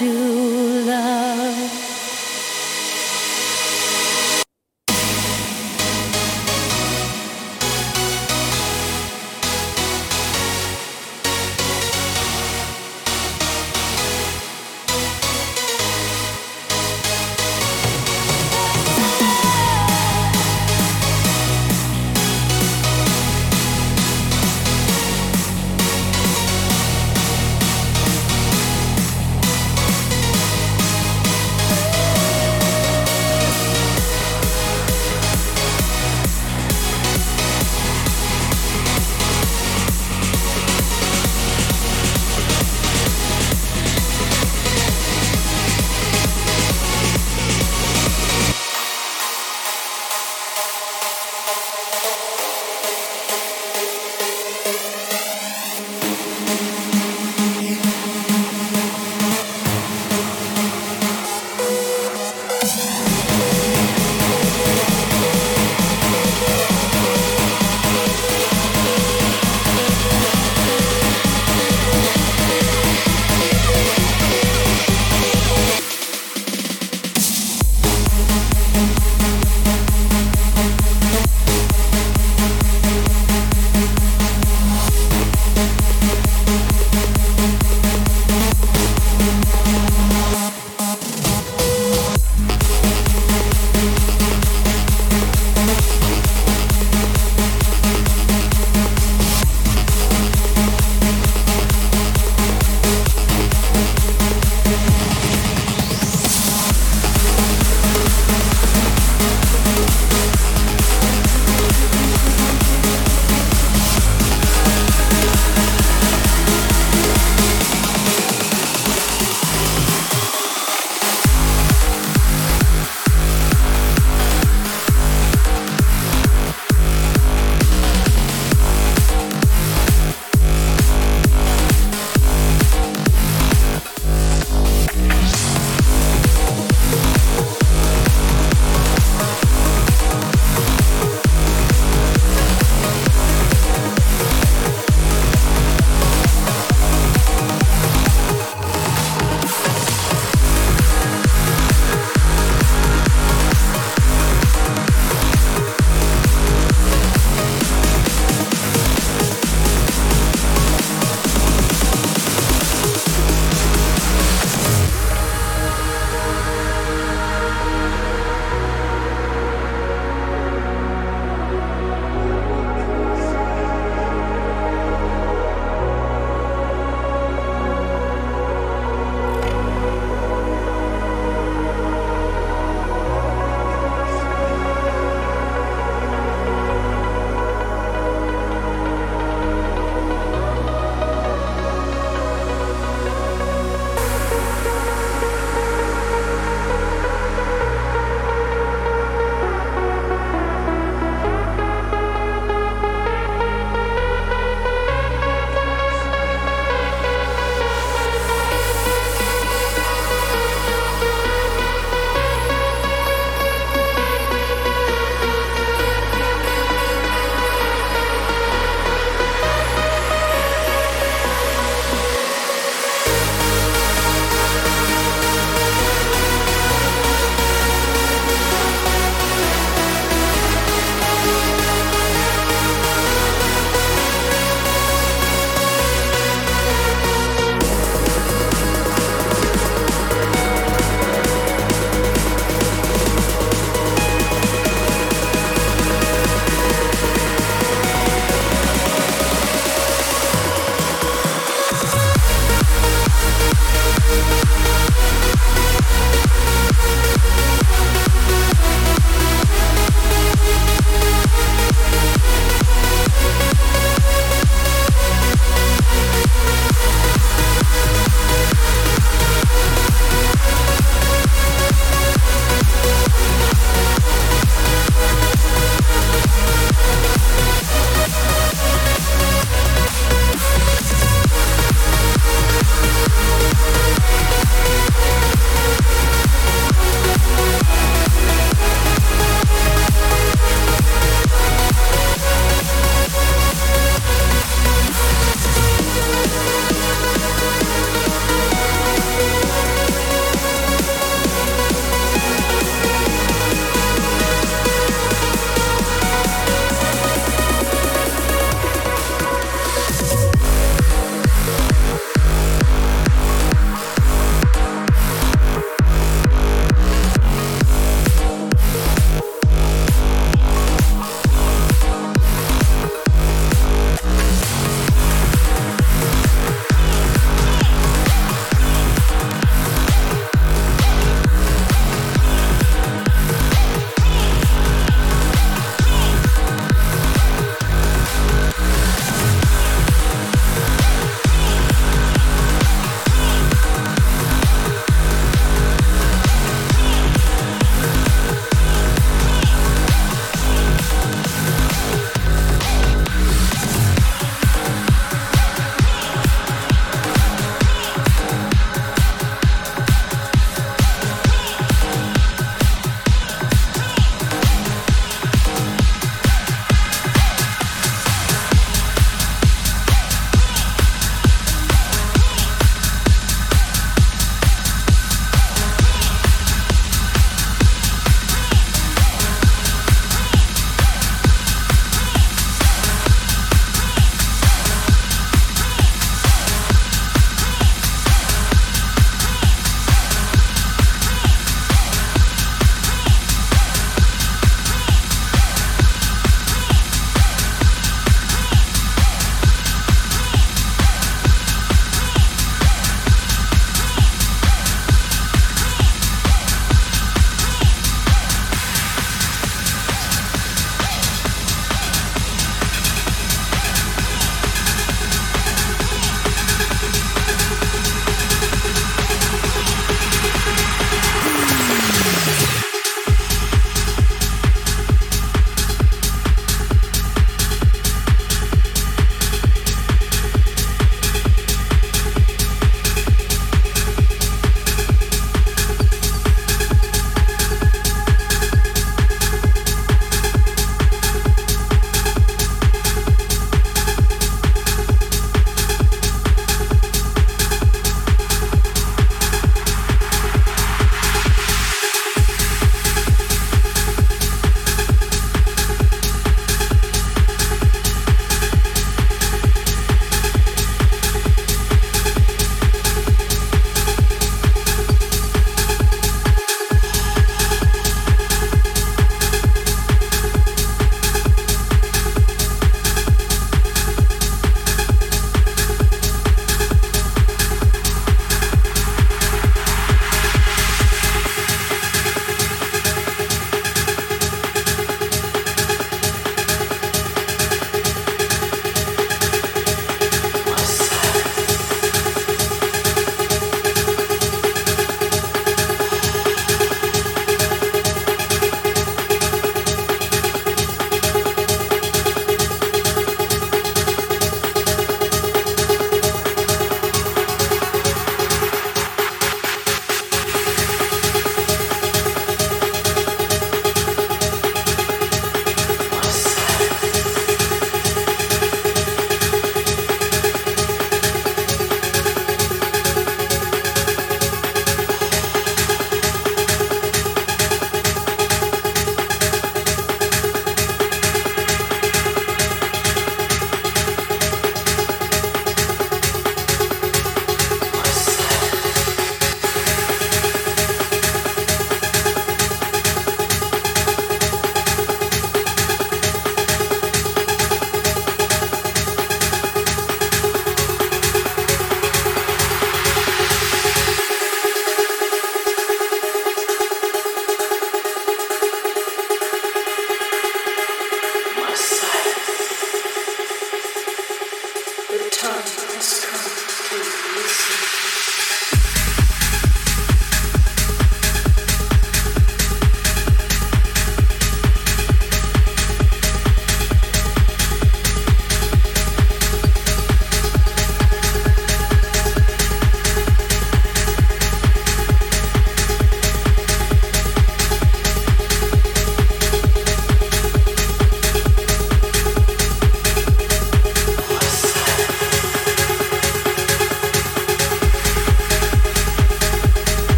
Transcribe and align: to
to 0.00 0.79